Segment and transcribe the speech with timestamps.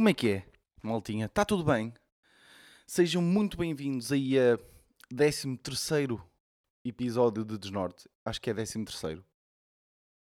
[0.00, 0.46] Como é que é,
[0.82, 1.26] maltinha?
[1.26, 1.92] Está tudo bem?
[2.86, 4.58] Sejam muito bem-vindos aí a
[5.14, 5.58] 13
[6.82, 8.08] episódio de Desnorte.
[8.24, 8.86] Acho que é 13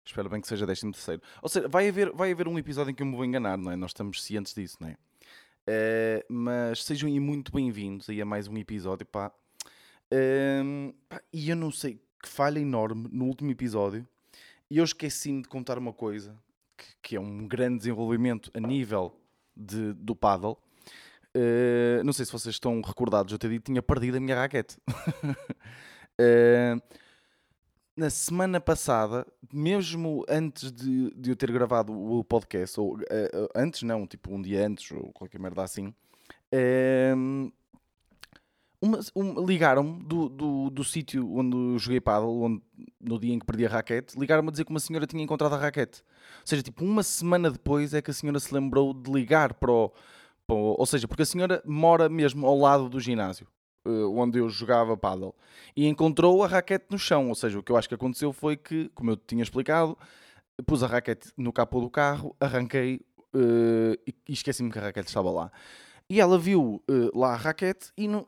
[0.05, 0.93] Espero bem que seja 13
[1.41, 3.69] Ou seja, vai haver, vai haver um episódio em que eu me vou enganar, não
[3.69, 3.75] é?
[3.75, 4.93] Nós estamos cientes disso, não é?
[4.93, 9.29] Uh, mas sejam aí muito bem-vindos aí a mais um episódio, pá.
[10.09, 11.21] Uh, pá.
[11.33, 14.07] E eu não sei, que falha enorme no último episódio.
[14.69, 16.33] E eu esqueci-me de contar uma coisa,
[16.77, 19.13] que, que, é um grande desenvolvimento a nível
[19.55, 20.57] de, do paddle.
[21.35, 24.77] Uh, não sei se vocês estão recordados, eu te dito tinha perdido a minha raquete.
[26.19, 26.81] uh,
[27.95, 33.83] na semana passada, mesmo antes de, de eu ter gravado o podcast, ou uh, antes
[33.83, 35.93] não, tipo um dia antes, ou qualquer merda assim,
[39.47, 42.61] ligaram-me do, do, do sítio onde joguei paddle, onde,
[42.99, 45.53] no dia em que perdi a raquete, ligaram-me a dizer que uma senhora tinha encontrado
[45.53, 46.01] a raquete.
[46.41, 49.71] Ou seja, tipo, uma semana depois é que a senhora se lembrou de ligar para
[49.71, 49.89] o,
[50.45, 53.47] para o ou seja, porque a senhora mora mesmo ao lado do ginásio.
[53.87, 55.35] Uh, onde eu jogava paddle
[55.75, 58.57] e encontrou a raquete no chão, ou seja, o que eu acho que aconteceu foi
[58.57, 59.95] que, como eu tinha explicado,
[60.65, 63.01] pus a raquete no capô do carro, arranquei
[63.35, 65.51] uh, e esqueci-me que a raquete estava lá.
[66.09, 68.27] E ela viu uh, lá a raquete e não,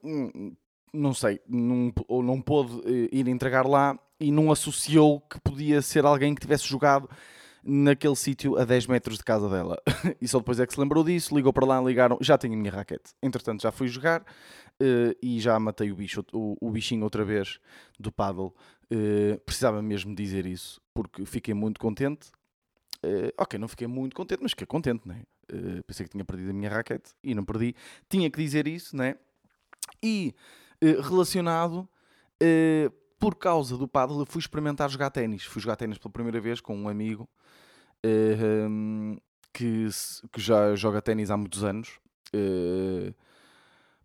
[0.94, 5.82] não sei, não, ou não pôde uh, ir entregar lá e não associou que podia
[5.82, 7.08] ser alguém que tivesse jogado
[7.64, 9.78] naquele sítio a 10 metros de casa dela.
[10.22, 12.58] e só depois é que se lembrou disso, ligou para lá, ligaram, já tenho a
[12.58, 13.14] minha raquete.
[13.22, 17.60] Entretanto, já fui jogar uh, e já matei o bicho, o, o bichinho outra vez
[18.00, 18.56] do paddle.
[18.92, 22.30] Uh, precisava mesmo dizer isso, porque fiquei muito contente.
[23.04, 25.24] Uh, ok, não fiquei muito contente, mas fiquei contente, né?
[25.52, 27.76] Uh, pensei que tinha perdido a minha raquete e não perdi.
[28.10, 29.16] Tinha que dizer isso, né?
[30.02, 30.34] E
[30.84, 31.88] uh, relacionado,
[33.20, 35.44] por causa do paddle, fui experimentar jogar ténis.
[35.44, 37.28] Fui jogar ténis pela primeira vez com um amigo
[38.06, 39.18] um,
[39.52, 39.88] que,
[40.32, 42.00] que já joga ténis há muitos anos.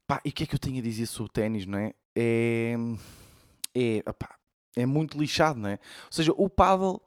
[0.06, 1.92] Pá, e o que é que eu tenho a dizer sobre ténis, não é?
[2.16, 2.74] É,
[3.74, 4.36] é, opá,
[4.76, 5.74] é muito lixado, não é?
[5.74, 7.02] Ou seja, o paddle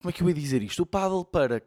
[0.00, 0.82] como é que eu ia dizer isto?
[0.82, 1.62] O paddle para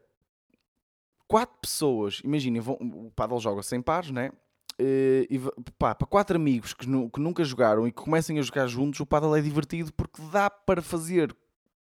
[1.28, 4.32] quatro pessoas, imaginem, o paddle joga sem pares, né?
[4.80, 5.40] Eh, e,
[5.78, 9.06] pá, para quatro amigos que, que, nunca jogaram e que comecem a jogar juntos, o
[9.06, 11.36] paddle é divertido porque dá para fazer,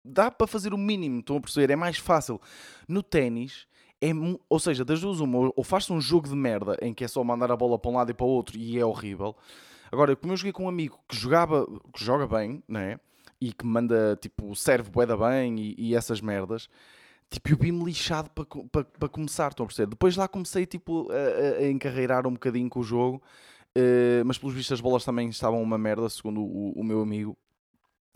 [0.05, 1.73] dá para fazer o mínimo, estão a perceber?
[1.73, 2.41] É mais fácil.
[2.87, 3.67] No ténis,
[4.01, 4.11] é,
[4.49, 7.23] ou seja, das duas uma, ou faz-se um jogo de merda em que é só
[7.25, 9.37] mandar a bola para um lado e para o outro e é horrível.
[9.91, 13.01] Agora, como eu joguei com um amigo que jogava, que joga bem, né?
[13.41, 16.69] E que manda, tipo, serve boeda bem e, e, essas merdas.
[17.31, 19.91] Tipo, eu vi-me lixado para pa, pa começar, estão a perceber?
[19.91, 23.23] Depois lá comecei, tipo, a, a encarreirar um bocadinho com o jogo,
[23.77, 27.37] uh, mas pelos vistos as bolas também estavam uma merda, segundo o, o meu amigo.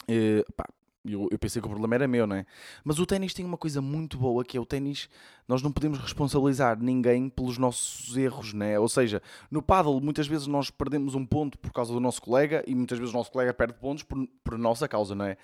[0.08, 0.66] Uh, pá,
[1.04, 2.46] eu, eu, pensei que o problema era meu, não é?
[2.84, 5.08] Mas o ténis tem uma coisa muito boa que é o ténis,
[5.48, 8.78] nós não podemos responsabilizar ninguém pelos nossos erros, né?
[8.78, 9.20] Ou seja,
[9.50, 12.98] no paddle muitas vezes nós perdemos um ponto por causa do nosso colega e muitas
[12.98, 15.36] vezes o nosso colega perde pontos por, por nossa causa, não é?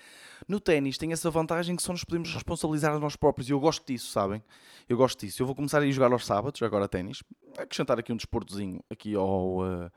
[0.47, 3.59] No ténis tem essa vantagem que só nos podemos responsabilizar a nós próprios e eu
[3.59, 4.41] gosto disso, sabem?
[4.87, 5.41] Eu gosto disso.
[5.41, 7.21] Eu vou começar a ir jogar aos sábados, agora ténis,
[7.57, 9.91] acrescentar aqui um desportozinho aqui ao, uh,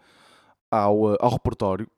[0.70, 1.88] ao, uh, ao repertório.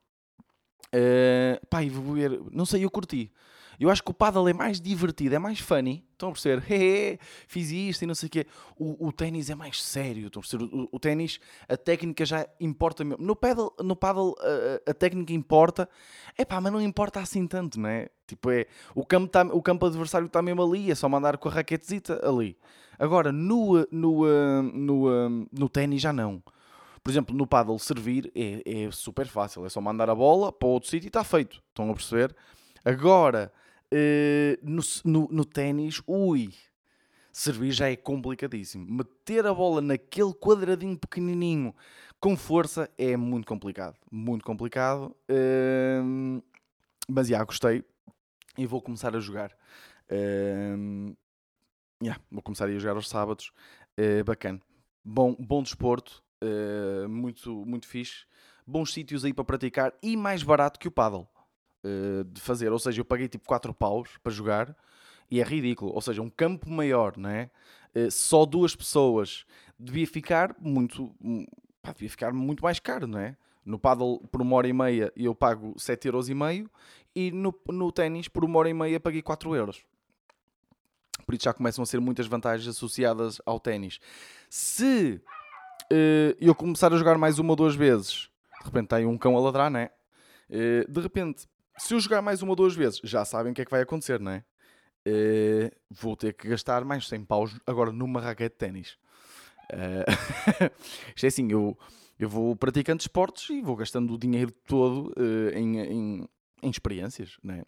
[0.94, 3.32] Uh, pá, vou ver, não sei, eu curti.
[3.78, 6.04] Eu acho que o paddle é mais divertido, é mais funny.
[6.12, 6.62] Estão a perceber?
[6.70, 8.46] Hey, fiz isto e não sei o quê.
[8.78, 10.26] O, o ténis é mais sério.
[10.26, 10.64] Estão a perceber?
[10.64, 13.24] O, o ténis, a técnica já importa mesmo.
[13.24, 15.88] No paddle, no paddle a, a técnica importa.
[16.36, 18.08] É pá, mas não importa assim tanto, não é?
[18.26, 21.48] Tipo, é, o, campo tá, o campo adversário está mesmo ali, é só mandar com
[21.48, 22.56] a raquetezita ali.
[22.98, 26.42] Agora, no, no, no, no, no ténis já não.
[27.04, 29.66] Por exemplo, no paddle servir é, é super fácil.
[29.66, 31.62] É só mandar a bola para outro sítio e está feito.
[31.68, 32.34] Estão a perceber?
[32.82, 33.52] Agora,
[33.94, 36.52] Uh, no, no, no ténis, ui,
[37.32, 38.84] servir já é complicadíssimo.
[38.90, 41.72] Meter a bola naquele quadradinho pequenininho
[42.18, 43.96] com força é muito complicado.
[44.10, 45.14] Muito complicado.
[45.30, 46.42] Uh,
[47.08, 47.84] mas já gostei
[48.58, 49.52] e vou começar a jogar.
[50.10, 51.14] Uh,
[52.02, 53.52] yeah, vou começar a jogar aos sábados.
[53.96, 54.60] Uh, bacana.
[55.04, 56.20] Bom, bom desporto.
[56.42, 58.24] Uh, muito, muito fixe.
[58.66, 61.28] Bons sítios aí para praticar e mais barato que o paddle.
[61.84, 62.72] Eh, de fazer.
[62.72, 64.74] Ou seja, eu paguei tipo 4 paus para jogar
[65.30, 65.92] e é ridículo.
[65.92, 67.50] Ou seja, um campo maior, não é?
[67.94, 69.44] Uh, só duas pessoas
[69.78, 71.14] devia ficar muito.
[71.22, 71.46] Hum,
[71.82, 73.36] pá, devia ficar muito mais caro, não é?
[73.66, 76.68] No paddle por uma hora e meia eu pago 7,5€
[77.14, 79.54] e no, no ténis por uma hora e meia paguei 4€.
[79.54, 79.84] euros.
[81.26, 84.00] Por isso já começam a ser muitas vantagens associadas ao ténis.
[84.48, 85.20] Se
[85.92, 89.36] uh, eu começar a jogar mais uma ou duas vezes, de repente tem um cão
[89.36, 89.92] a ladrar, é?
[90.50, 91.46] Uh, de repente
[91.78, 93.82] se eu jogar mais uma ou duas vezes, já sabem o que é que vai
[93.82, 94.44] acontecer, não é?
[95.06, 98.98] Uh, vou ter que gastar mais 100 paus agora numa raquete de ténis.
[99.72, 100.70] Uh,
[101.14, 101.76] isto é assim, eu,
[102.18, 106.28] eu vou praticando esportes e vou gastando o dinheiro todo uh, em, em,
[106.62, 107.64] em, experiências, né?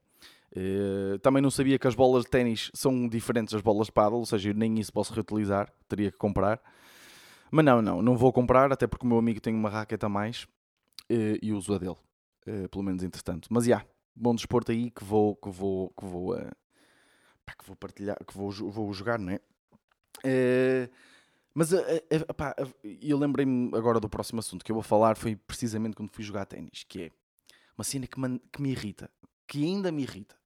[0.56, 4.18] Uh, também não sabia que as bolas de ténis são diferentes das bolas de paddle,
[4.18, 6.60] ou seja, nem isso posso reutilizar, teria que comprar.
[7.50, 10.08] Mas não, não, não vou comprar, até porque o meu amigo tem uma raqueta a
[10.08, 10.46] mais
[11.08, 11.96] e uso a dele,
[12.70, 13.48] pelo menos entretanto.
[13.52, 18.16] Mas já, yeah, bom desporto aí que vou, que vou, que vou, que vou partilhar,
[18.24, 19.40] que vou, vou jogar, não é?
[21.54, 21.70] Mas
[23.00, 26.46] eu lembrei-me agora do próximo assunto que eu vou falar foi precisamente quando fui jogar
[26.46, 27.10] ténis, que é
[27.76, 28.16] uma cena que,
[28.52, 29.10] que me irrita,
[29.46, 30.36] que ainda me irrita,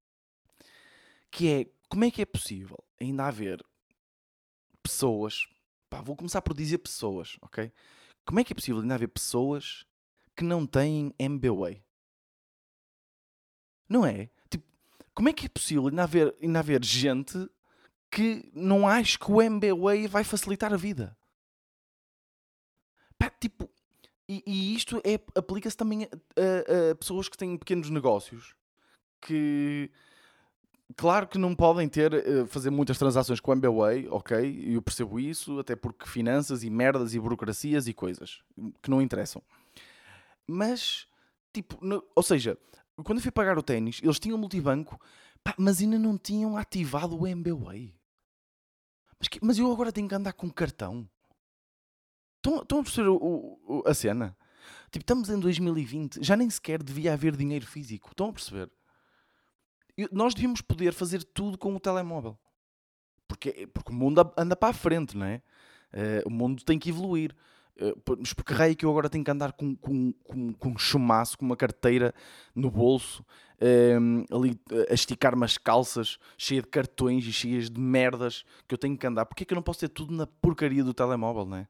[1.31, 3.65] que é como é que é possível ainda haver
[4.83, 5.47] pessoas,
[5.89, 7.73] pá, vou começar por dizer pessoas, ok?
[8.25, 9.85] Como é que é possível ainda haver pessoas
[10.37, 11.83] que não têm MBWay?
[13.91, 14.31] Não é?
[14.49, 14.65] Tipo,
[15.13, 17.51] como é que é possível ainda haver, ainda haver gente
[18.09, 21.17] que não acho que o MBWay vai facilitar a vida.
[23.19, 23.69] Pá, tipo,
[24.29, 28.55] e, e isto é, aplica-se também a, a, a, pessoas que têm pequenos negócios
[29.21, 29.91] que,
[30.97, 34.75] claro que não podem ter, eh, fazer muitas transações com o MBWay, ok?
[34.75, 38.41] Eu percebo isso, até porque finanças e merdas e burocracias e coisas
[38.81, 39.43] que não interessam.
[40.47, 41.07] Mas,
[41.53, 42.57] tipo, no, ou seja,
[43.05, 45.01] quando eu fui pagar o ténis, eles tinham multibanco,
[45.43, 47.95] pá, mas ainda não tinham ativado o MBWay.
[49.19, 51.09] Mas, que, mas eu agora tenho que andar com cartão.
[52.37, 54.37] Estão, estão a perceber o, o, a cena?
[54.91, 58.11] Tipo, estamos em 2020, já nem sequer devia haver dinheiro físico.
[58.11, 58.71] Estão a perceber?
[59.97, 62.39] Eu, nós devíamos poder fazer tudo com o telemóvel.
[63.29, 65.43] Porque, porque o mundo anda para a frente, não é?
[65.93, 67.37] Uh, o mundo tem que evoluir.
[67.77, 70.69] Uh, mas por que raio que eu agora tenho que andar com, com, com, com
[70.71, 72.15] um chumaço, com uma carteira
[72.55, 73.25] no bolso,
[74.01, 74.59] um, ali
[74.89, 79.07] a esticar umas calças cheias de cartões e cheias de merdas que eu tenho que
[79.07, 79.27] andar.
[79.27, 81.69] Porquê é que eu não posso ter tudo na porcaria do telemóvel, não é?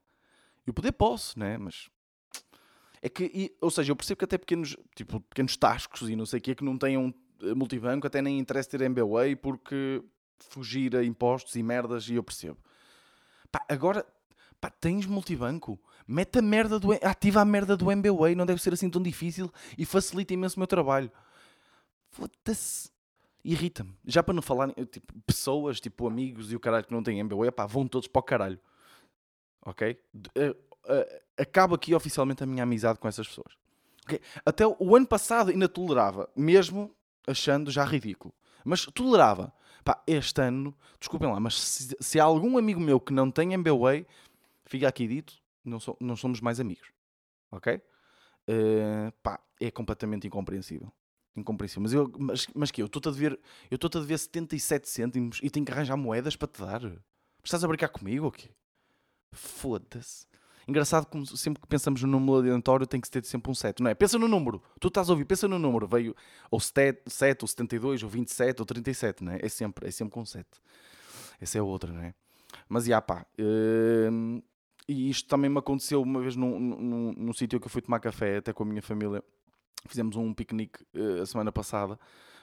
[0.65, 1.57] Eu poder posso, né?
[1.57, 1.89] Mas
[3.01, 6.25] é que, e, ou seja, eu percebo que até pequenos, tipo, pequenos tascos e não
[6.25, 10.03] sei o que, que não tenham eh, multibanco, até nem interessa ter MBWay porque
[10.49, 12.57] fugir a impostos e merdas e eu percebo.
[13.51, 14.05] Pá, agora,
[14.61, 18.71] pá, tens multibanco, mete a merda do, ativa a merda do MBWay, não deve ser
[18.71, 21.11] assim tão difícil e facilita imenso o meu trabalho.
[22.11, 22.91] Foda-se.
[23.43, 23.97] Irrita-me.
[24.05, 27.51] Já para não falar, tipo, pessoas, tipo amigos e o caralho que não têm MBA,
[27.51, 28.59] pá, vão todos para o caralho.
[29.65, 29.99] Ok?
[30.15, 33.57] Uh, uh, acabo aqui oficialmente a minha amizade com essas pessoas.
[34.05, 34.21] Okay?
[34.45, 38.31] Até o ano passado ainda tolerava, mesmo achando já ridículo.
[38.63, 39.51] Mas tolerava.
[39.83, 43.57] Pá, este ano, desculpem lá, mas se, se há algum amigo meu que não tem
[43.57, 44.05] MBA,
[44.71, 45.33] fica aqui dito,
[45.63, 46.91] não, so, não somos mais amigos.
[47.51, 47.75] Ok?
[48.47, 50.91] Uh, pá, é completamente incompreensível
[51.35, 51.81] incompreensível.
[51.81, 53.39] Mas, eu, mas, mas que eu estou-te a dever,
[53.69, 56.81] eu estou-te a dever 77 cêntimos e tenho que arranjar moedas para te dar.
[57.43, 58.49] Estás a brincar comigo ou quê?
[59.31, 60.25] Foda-se.
[60.67, 63.89] Engraçado como sempre que pensamos no número aleatório tem que ter sempre um 7, não
[63.89, 63.95] é?
[63.95, 64.61] Pensa no número.
[64.79, 65.87] Tu estás a ouvir, pensa no número.
[65.87, 66.15] Veio
[66.51, 69.39] ou 7, 7 ou 72, ou 27, ou 37, não é?
[69.41, 70.47] É sempre, é sempre com 7.
[71.39, 72.13] Essa é outra, não é?
[72.69, 73.25] Mas, já pá.
[73.39, 74.41] Hum,
[74.87, 77.99] e isto também me aconteceu uma vez num, num, num sítio que eu fui tomar
[77.99, 79.23] café, até com a minha família
[79.87, 81.99] Fizemos um piquenique uh, a semana passada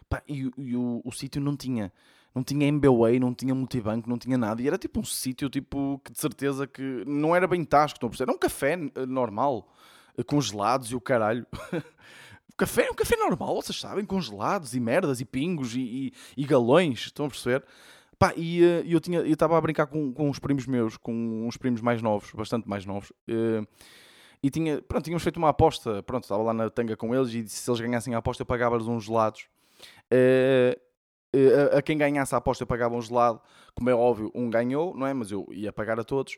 [0.09, 1.93] Pá, e, e o, o sítio não tinha
[2.35, 4.63] não tinha MBWay, não tinha multibanco, não tinha nada.
[4.63, 8.07] E era tipo um sítio tipo, que de certeza que não era bem tasco, estão
[8.07, 8.31] a perceber?
[8.31, 9.75] Era um café uh, normal,
[10.17, 11.47] uh, congelados e o caralho.
[12.57, 16.45] café é um café normal, vocês sabem, congelados e merdas e pingos e, e, e
[16.45, 17.65] galões, estão a perceber?
[18.19, 21.81] Pá, e uh, eu estava a brincar com, com uns primos meus, com uns primos
[21.81, 23.11] mais novos, bastante mais novos.
[23.29, 23.65] Uh,
[24.43, 27.49] e tinha, pronto, tínhamos feito uma aposta, pronto, estava lá na tanga com eles e
[27.49, 29.47] se eles ganhassem a aposta eu pagava-lhes uns gelados.
[30.13, 30.77] Uh,
[31.37, 33.41] uh, a, quem ganhasse a aposta eu pagava um gelado,
[33.73, 35.15] como é óbvio, um ganhou, não é?
[35.15, 36.37] Mas eu ia pagar a todos.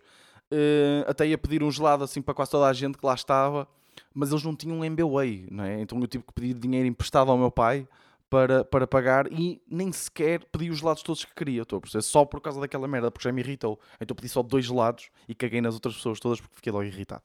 [1.06, 3.68] Até ia pedir um gelado assim para quase toda a gente que lá estava,
[4.12, 5.80] mas eles não tinham um MBWay, não é?
[5.80, 7.86] Então eu tive que pedir dinheiro emprestado ao meu pai
[8.30, 12.02] para, para pagar e nem sequer pedi os gelados todos que queria, estou a perceber?
[12.02, 13.78] Só por causa daquela merda, porque já me irritou.
[14.00, 17.22] Então pedi só dois gelados e caguei nas outras pessoas todas porque fiquei logo irritado.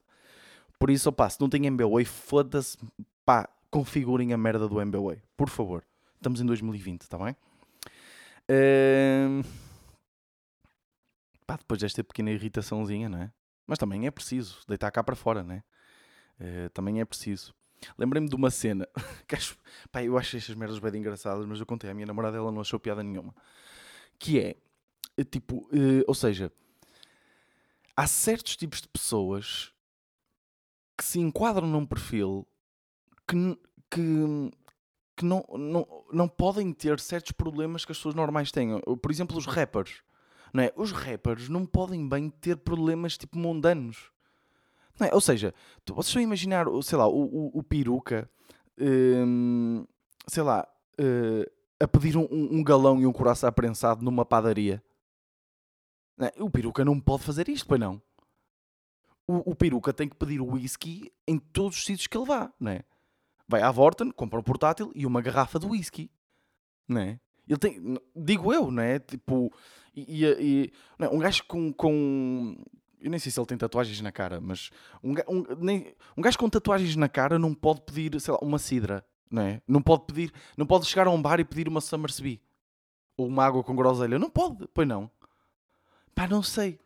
[0.79, 2.77] Por isso, opá, se não tem MBWay, foda-se,
[3.23, 5.85] pá, configurem a merda do MBWay, por favor.
[6.15, 7.35] Estamos em 2020, está bem?
[8.49, 9.45] Uh...
[11.45, 13.31] Pá, depois desta pequena irritaçãozinha, não é?
[13.67, 15.63] Mas também é preciso deitar cá para fora, não é?
[16.39, 17.53] Uh, também é preciso.
[17.97, 18.87] Lembrei-me de uma cena
[19.27, 19.57] que acho,
[19.91, 22.61] pá, eu acho estas merdas bem engraçadas, mas eu contei à minha namorada, ela não
[22.61, 23.35] achou piada nenhuma.
[24.17, 24.55] Que é,
[25.17, 26.51] eh, tipo, uh, ou seja,
[27.95, 29.71] há certos tipos de pessoas
[30.97, 32.47] que se enquadram num perfil
[33.27, 33.35] que,
[33.89, 34.51] que,
[35.15, 38.79] que não, não, não podem ter certos problemas que as pessoas normais têm.
[39.01, 40.01] Por exemplo, os rappers.
[40.53, 40.71] não é?
[40.75, 44.11] Os rappers não podem bem ter problemas tipo mundanos.
[44.99, 45.13] É?
[45.13, 48.29] Ou seja, tu, vocês estão a imaginar, sei lá, o, o, o peruca,
[48.79, 49.85] hum,
[50.27, 50.67] sei lá,
[50.99, 54.81] uh, a pedir um, um, galão e um coração prensado numa padaria.
[56.17, 56.31] Não é?
[56.39, 58.01] O peruca não pode fazer isto, pois não.
[59.27, 62.71] O, o peruca tem que pedir whisky em todos os sítios que ele vá, não
[62.71, 62.83] é?
[63.47, 66.09] Vai à Vorten, compra um portátil e uma garrafa de whisky,
[66.87, 67.19] não é?
[67.47, 68.97] Ele tem, digo eu, não é?
[68.97, 69.51] Tipo,
[69.95, 71.09] e, e não é?
[71.11, 72.55] um gajo com, com.
[73.01, 74.69] Eu nem sei se ele tem tatuagens na cara, mas
[75.03, 78.57] um, um, nem, um gajo com tatuagens na cara não pode pedir, sei lá, uma
[78.57, 79.61] cidra, não é?
[79.67, 82.41] Não pode pedir, não pode chegar a um bar e pedir uma Summersby
[83.17, 84.19] ou uma água com groselha.
[84.19, 85.09] Não pode, pois não.
[86.13, 86.79] Pá, não sei.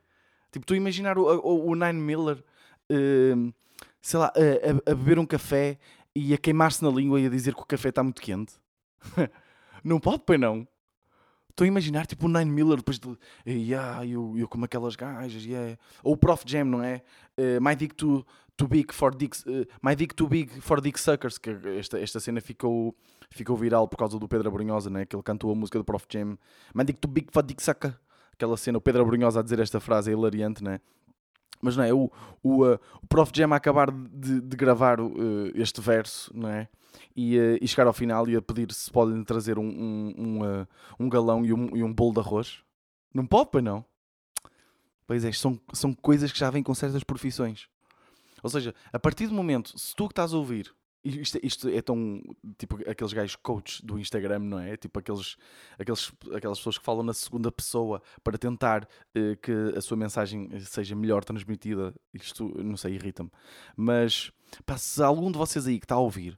[0.51, 2.43] Tipo, tu imaginar o, o, o Nine Miller,
[2.91, 3.53] uh,
[4.01, 5.77] sei lá, a, a, a beber um café
[6.15, 8.53] e a queimar-se na língua e a dizer que o café está muito quente.
[9.83, 10.67] não pode, pois não.
[11.59, 13.17] Estou a imaginar tipo o Nine Miller depois de.
[13.45, 15.77] Yeah, eu, eu como aquelas gajas, yeah.
[16.01, 17.01] Ou o Prof Jam, não é?
[17.37, 18.25] Uh, my dick too,
[18.55, 19.45] too big for dicks.
[19.45, 21.37] Uh, my dick too big for dick suckers.
[21.37, 22.95] Que esta, esta cena ficou,
[23.29, 25.05] ficou viral por causa do Pedro Abrunhosa, né?
[25.05, 26.37] Que ele cantou a música do Prof Jam.
[26.73, 27.93] My dick too big for dick sucker.
[28.31, 30.79] Aquela cena, o Pedro Abrunhosa a dizer esta frase é hilariante, né?
[31.61, 31.93] Mas não é?
[31.93, 32.11] O,
[32.41, 35.11] o, uh, o Prof Jam a acabar de, de gravar uh,
[35.55, 36.67] este verso, não é?
[37.15, 40.61] E, uh, e, chegar ao final e a pedir se podem trazer um, um, um,
[40.61, 40.67] uh,
[40.99, 42.59] um galão e um, e um bolo de arroz.
[43.13, 43.83] Não pode, pois não?
[45.05, 47.67] Pois é, são, são coisas que já vêm com certas profissões.
[48.41, 51.81] Ou seja, a partir do momento, se tu que estás a ouvir isto, isto, é
[51.81, 52.21] tão
[52.57, 54.75] tipo aqueles gajos coach do Instagram, não é?
[54.75, 55.37] Tipo aqueles,
[55.77, 60.49] aqueles, aquelas pessoas que falam na segunda pessoa para tentar uh, que a sua mensagem
[60.59, 61.93] seja melhor transmitida.
[62.13, 63.31] Isto, não sei, irrita-me.
[63.75, 64.31] Mas
[64.65, 66.37] pá, se algum de vocês aí que está a ouvir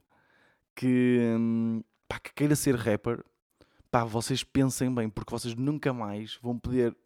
[0.74, 3.24] que, hum, pá, que queira ser rapper,
[3.90, 6.96] pá, vocês pensem bem, porque vocês nunca mais vão poder,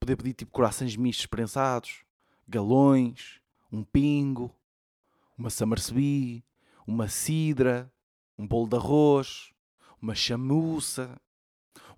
[0.00, 2.04] poder pedir tipo corações mistos prensados,
[2.48, 3.40] galões,
[3.70, 4.54] um pingo,
[5.36, 6.44] uma Summersby
[6.86, 7.90] uma cidra,
[8.38, 9.52] um bolo de arroz,
[10.00, 11.20] uma chamuça,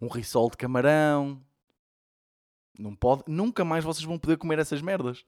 [0.01, 1.41] um risol de camarão.
[2.79, 5.25] Não pode, nunca mais vocês vão poder comer essas merdas.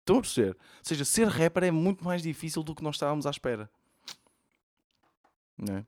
[0.00, 0.50] Estão a perceber?
[0.50, 3.70] Ou seja, ser rapper é muito mais difícil do que nós estávamos à espera.
[5.56, 5.86] Não é?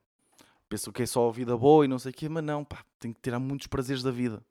[0.67, 2.83] Penso que é só a vida boa e não sei o quê, mas não, pá,
[2.99, 4.43] tenho que tirar muitos prazeres da vida.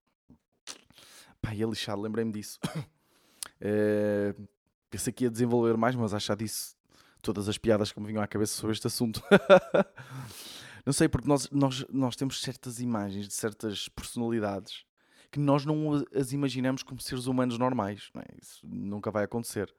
[1.41, 2.59] Pá, e é lixado, lembrei-me disso.
[3.61, 4.35] É,
[4.91, 6.77] pensei que ia desenvolver mais, mas achar disso
[7.21, 9.23] todas as piadas que me vinham à cabeça sobre este assunto.
[10.85, 14.85] não sei, porque nós, nós, nós temos certas imagens de certas personalidades
[15.31, 18.11] que nós não as imaginamos como seres humanos normais.
[18.15, 18.27] Não é?
[18.41, 19.73] Isso nunca vai acontecer.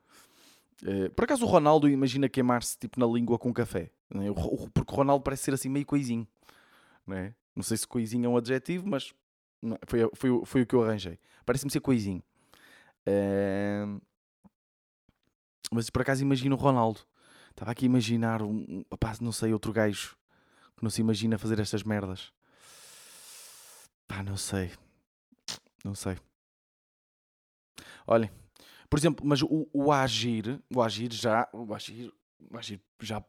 [0.85, 3.91] Eh, por acaso o Ronaldo imagina queimar-se tipo na língua com café.
[4.11, 4.69] É?
[4.73, 6.27] Porque o Ronaldo parece ser assim meio coisinho.
[7.05, 7.33] Não, é?
[7.55, 9.13] não sei se coisinho é um adjetivo, mas
[9.87, 11.19] foi, foi, foi o que eu arranjei.
[11.45, 12.23] Parece-me ser coisinho.
[13.07, 14.01] Uh,
[15.71, 17.01] mas por acaso imagino o Ronaldo
[17.51, 20.17] Estava aqui a imaginar um, opá, não sei, outro gajo
[20.75, 22.33] que não se imagina fazer estas merdas.
[24.07, 24.71] Pá, não sei.
[25.85, 26.17] Não sei.
[28.07, 28.29] Olhem,
[28.89, 32.11] por exemplo, mas o, o Agir, o Agir já, o Agir,
[32.51, 33.21] o Agir já,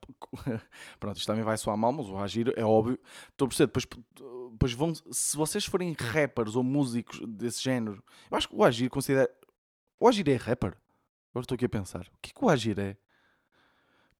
[0.99, 2.99] pronto, isto também vai soar mal, mas o Agir é óbvio.
[3.31, 3.87] Estou a perceber, depois,
[4.50, 8.91] depois vão, se vocês forem rappers ou músicos desse género, eu acho que o Agir
[8.91, 9.31] considera,
[10.00, 10.76] o Agir é rapper?
[11.31, 12.97] Agora estou aqui a pensar, o que é que o Agir é?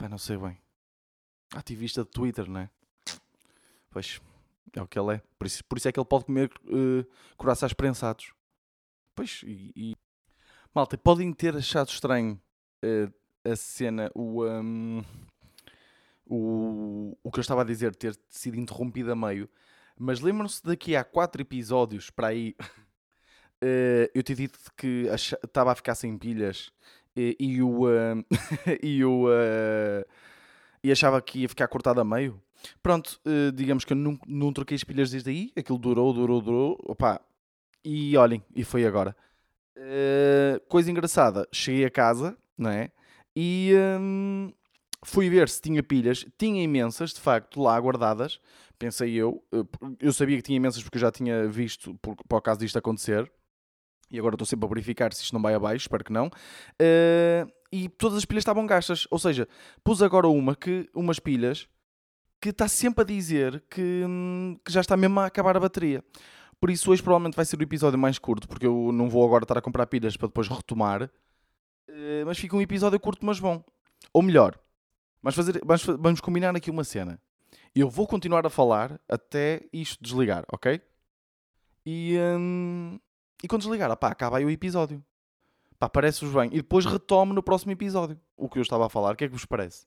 [0.03, 0.59] Pá, não sei bem.
[1.55, 2.71] Ativista de Twitter, não é?
[3.89, 4.21] Pois,
[4.73, 5.23] é o que ele é.
[5.39, 7.07] Por isso, por isso é que ele pode comer uh,
[7.37, 8.33] corações prensados.
[9.15, 9.97] Pois, e, e...
[10.75, 12.41] Malta, podem ter achado estranho
[12.85, 15.05] uh, a cena, o, um,
[16.27, 19.49] o, o que eu estava a dizer, ter sido interrompido a meio.
[19.97, 22.57] Mas lembram-se daqui há quatro episódios para aí.
[23.63, 25.07] Uh, eu te dito que
[25.45, 26.73] estava a ficar sem pilhas
[27.17, 27.87] e, o.
[27.87, 28.25] Uh,
[28.83, 29.27] e o.
[29.27, 30.05] Uh,
[30.83, 32.43] e achava que ia ficar cortado a meio.
[32.83, 35.53] Pronto, uh, digamos que eu não, não troquei as pilhas desde aí.
[35.57, 36.79] Aquilo durou, durou, durou.
[36.85, 37.21] Opa,
[37.85, 39.17] e olhem, e foi agora.
[40.69, 42.91] coisa engraçada, cheguei a casa, não é?
[43.35, 44.53] E um,
[45.05, 46.27] fui ver se tinha pilhas.
[46.39, 48.41] Tinha imensas, de facto, lá guardadas.
[48.79, 49.43] Pensei eu.
[50.01, 53.31] Eu sabia que tinha imensas porque eu já tinha visto por, por causa disto acontecer
[54.13, 56.27] e agora estou sempre a verificar se isto não vai abaixo, espero que não.
[56.27, 59.09] Uh, e todas as pilhas estavam gastas.
[59.11, 59.49] Ou seja,
[59.83, 61.67] pus agora uma que umas pilhas
[62.39, 64.05] que está sempre a dizer que,
[64.65, 66.05] que já está mesmo a acabar a bateria.
[66.61, 69.45] Por isso hoje provavelmente vai ser o episódio mais curto, porque eu não vou agora
[69.45, 71.05] estar a comprar pilhas para depois retomar.
[71.89, 73.65] Uh, mas fica um episódio curto, mas bom.
[74.13, 74.59] Ou melhor,
[75.23, 77.19] vamos, fazer, vamos, vamos combinar aqui uma cena.
[77.75, 80.81] Eu vou continuar a falar até isto desligar, ok?
[81.87, 82.99] E, hum,
[83.43, 85.03] e quando desligar, opá, acaba aí o episódio.
[85.79, 86.49] Pá, parece-vos bem.
[86.53, 89.15] E depois retomo no próximo episódio o que eu estava a falar.
[89.15, 89.87] O que é que vos parece?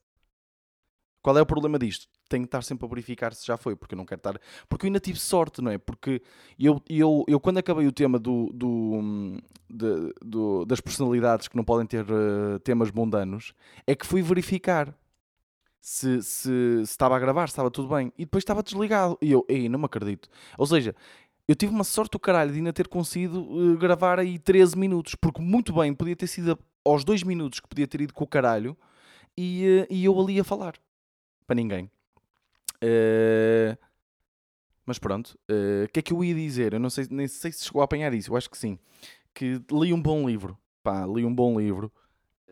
[1.26, 2.08] Qual é o problema disto?
[2.30, 4.40] Tenho que estar sempre a verificar se já foi, porque eu não quero estar.
[4.70, 5.78] Porque eu ainda tive sorte, não é?
[5.80, 6.22] Porque
[6.60, 11.64] eu, eu, eu quando acabei o tema do, do, de, do das personalidades que não
[11.64, 13.54] podem ter uh, temas mundanos,
[13.88, 14.94] é que fui verificar
[15.82, 18.12] se, se, se, estava a gravar, se estava tudo bem.
[18.18, 19.18] E depois estava desligado.
[19.20, 20.30] E eu, ei, não me acredito.
[20.58, 20.96] Ou seja,
[21.48, 25.16] eu tive uma sorte do caralho de ainda ter conseguido uh, gravar aí 13 minutos,
[25.16, 28.28] porque muito bem podia ter sido aos 2 minutos que podia ter ido com o
[28.28, 28.76] caralho
[29.38, 30.76] e, uh, e eu ali a falar.
[31.46, 31.92] Para ninguém.
[32.84, 33.78] Uh,
[34.86, 36.74] mas pronto, o que é que eu ia dizer?
[36.74, 38.78] Eu não sei, nem sei se chegou a apanhar isso, eu acho que sim.
[39.34, 40.56] Que li um bom livro.
[40.84, 41.92] Pá, li um bom livro.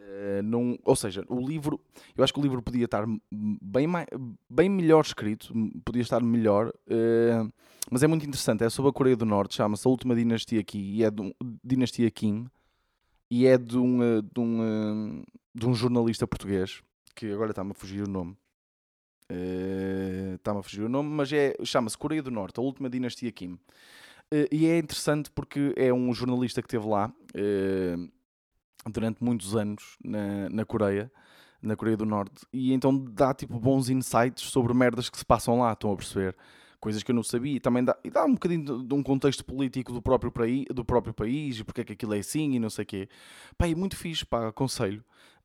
[0.03, 1.79] Uh, num, ou seja, o livro,
[2.15, 4.05] eu acho que o livro podia estar bem, mais,
[4.49, 5.53] bem melhor escrito,
[5.85, 7.53] podia estar melhor, uh,
[7.89, 8.65] mas é muito interessante.
[8.65, 11.31] É sobre a Coreia do Norte, chama-se A Última Dinastia aqui, e é de um,
[11.63, 12.47] Dinastia Kim,
[13.31, 15.23] e é de um, uh, de um,
[15.55, 16.81] de um jornalista português,
[17.15, 18.35] que agora está-me a fugir o nome.
[20.35, 23.57] Está-me a fugir o nome, mas é, chama-se Coreia do Norte, A Última Dinastia Kim.
[24.51, 27.11] e é interessante porque é um jornalista que esteve lá
[28.89, 31.11] durante muitos anos na, na Coreia,
[31.61, 35.59] na Coreia do Norte, e então dá tipo bons insights sobre merdas que se passam
[35.59, 36.35] lá, estão a perceber?
[36.79, 39.01] Coisas que eu não sabia, e também dá, e dá um bocadinho de, de um
[39.01, 42.55] contexto político do próprio, país, do próprio país, e porque é que aquilo é assim
[42.55, 43.09] e não sei o quê.
[43.57, 45.01] Pá, é muito fixe, pá, aconselho.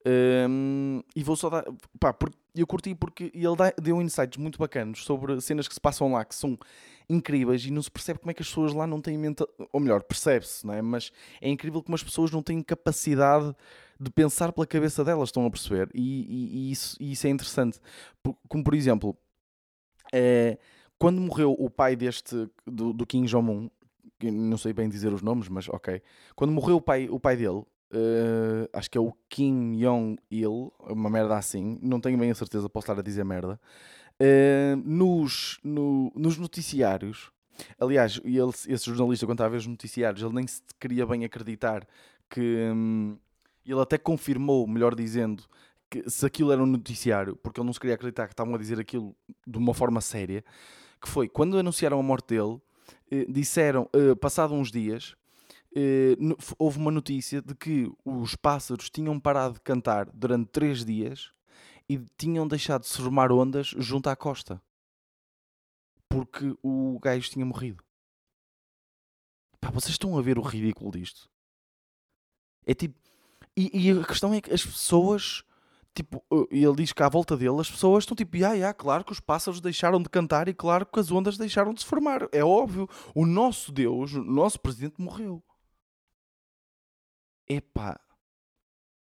[0.06, 1.64] Um, e vou só dar.
[2.00, 2.14] Pá,
[2.54, 6.24] eu curti porque ele dá, deu insights muito bacanos sobre cenas que se passam lá
[6.24, 6.58] que são
[7.08, 9.44] incríveis e não se percebe como é que as pessoas lá não têm mente.
[9.72, 10.82] Ou melhor, percebe-se, não é?
[10.82, 11.10] Mas
[11.40, 13.54] é incrível como as pessoas não têm capacidade
[14.00, 15.90] de pensar pela cabeça delas, estão a perceber?
[15.94, 17.80] E, e, e isso, e isso é interessante.
[18.48, 19.16] Como por exemplo,
[20.12, 20.58] é,
[20.98, 23.68] quando morreu o pai deste, do, do Kim Jong-un,
[24.22, 26.02] não sei bem dizer os nomes, mas ok.
[26.34, 27.58] Quando morreu o pai, o pai dele,
[27.92, 32.68] uh, acho que é o Kim Jong-il, uma merda assim, não tenho bem a certeza,
[32.68, 33.60] posso estar a dizer merda.
[34.20, 37.30] Uh, nos, no, nos noticiários,
[37.78, 41.24] aliás, ele, esse jornalista, quando estava a ver os noticiários, ele nem se queria bem
[41.24, 41.86] acreditar
[42.28, 43.16] que um,
[43.64, 45.44] ele até confirmou, melhor dizendo,
[45.90, 48.58] que se aquilo era um noticiário, porque ele não se queria acreditar que estavam a
[48.58, 49.14] dizer aquilo
[49.46, 50.44] de uma forma séria,
[51.00, 52.60] que foi quando anunciaram a morte dele,
[53.10, 55.14] eh, disseram, eh, passado uns dias,
[55.74, 56.16] eh,
[56.58, 61.30] houve uma notícia de que os pássaros tinham parado de cantar durante três dias
[61.88, 64.62] e tinham deixado de se formar ondas junto à costa
[66.08, 67.84] porque o gajo tinha morrido.
[69.60, 71.30] Pá, vocês estão a ver o ridículo disto?
[72.64, 72.98] É tipo.
[73.56, 75.44] E, e a questão é que as pessoas.
[75.94, 79.10] Tipo, ele diz que à volta dele as pessoas estão tipo, ah, yeah, claro que
[79.10, 82.28] os pássaros deixaram de cantar e claro que as ondas deixaram de se formar.
[82.30, 82.88] É óbvio.
[83.14, 85.42] O nosso Deus, o nosso presidente morreu.
[87.48, 87.98] Epá.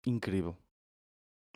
[0.04, 0.56] Incrível.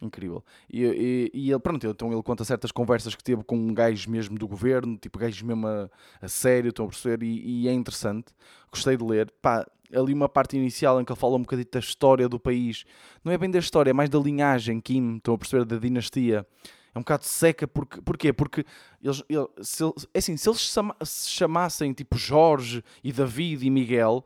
[0.03, 0.45] Incrível.
[0.71, 4.39] E, e, e, ele, pronto, então ele conta certas conversas que teve com gajos mesmo
[4.39, 5.89] do governo, tipo gajos mesmo a,
[6.21, 7.25] a sério, estão a perceber?
[7.25, 8.27] E, e, é interessante.
[8.71, 9.33] Gostei de ler.
[9.41, 12.85] Pá, ali uma parte inicial em que ele fala um bocadinho da história do país.
[13.25, 15.65] Não é bem da história, é mais da linhagem Kim, estão a perceber?
[15.65, 16.47] Da dinastia.
[16.95, 18.33] É um bocado seca, porque, porquê?
[18.33, 18.65] Porque
[19.03, 24.25] eles, eles, se, é assim, se eles se chamassem tipo Jorge e David e Miguel,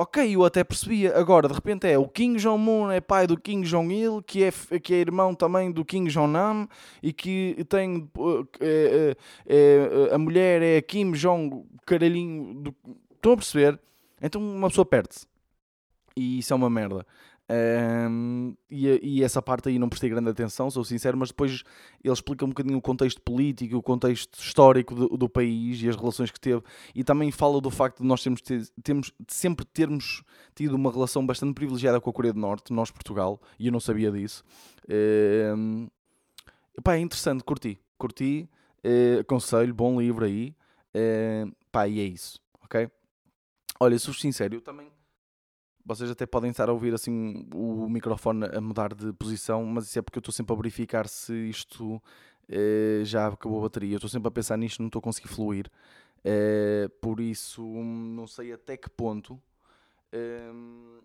[0.00, 1.16] ok, eu até percebia.
[1.16, 4.94] Agora, de repente é o King Jong-un é pai do King Jong-il, que é, que
[4.94, 6.66] é irmão também do King Jong-nam
[7.02, 8.10] e que tem.
[8.60, 12.54] É, é, a mulher é Kim Jong, caralhinho.
[12.54, 12.76] Do,
[13.14, 13.78] estão a perceber?
[14.22, 15.26] Então uma pessoa perde-se.
[16.16, 17.06] E isso é uma merda.
[17.52, 21.64] Um, e, e, essa parte aí não prestei grande atenção, sou sincero, mas depois
[22.04, 25.96] ele explica um bocadinho o contexto político, o contexto histórico do, do país e as
[25.96, 26.62] relações que teve,
[26.94, 28.40] e também fala do facto de nós termos,
[28.84, 30.22] temos, de sempre termos
[30.54, 33.80] tido uma relação bastante privilegiada com a Coreia do Norte, nós Portugal, e eu não
[33.80, 34.44] sabia disso.
[35.56, 35.88] Um,
[36.84, 38.48] pá, é interessante, curti, curti,
[38.84, 40.54] uh, aconselho, bom livro aí,
[40.94, 42.88] uh, pá, e é isso, ok?
[43.80, 44.88] Olha, sou sincero, eu também
[45.90, 49.98] vocês até podem estar a ouvir assim o microfone a mudar de posição, mas isso
[49.98, 52.00] é porque eu estou sempre a verificar se isto
[52.48, 53.94] eh, já acabou a bateria.
[53.94, 55.68] Eu estou sempre a pensar nisto, não estou a conseguir fluir.
[56.24, 59.40] Eh, por isso, não sei até que ponto.
[60.12, 61.00] Ehm,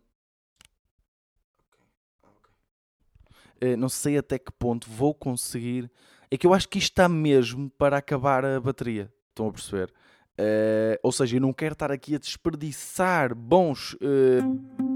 [3.62, 5.89] eh, não sei até que ponto vou conseguir.
[6.30, 9.12] É que eu acho que isto está mesmo para acabar a bateria.
[9.30, 9.91] Estão a perceber?
[10.38, 13.93] Uh, ou seja, eu não quero estar aqui a desperdiçar bons.
[13.93, 14.95] Uh...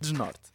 [0.00, 0.49] desnorte.